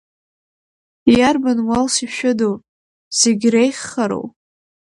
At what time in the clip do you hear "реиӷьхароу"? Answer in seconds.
3.53-4.25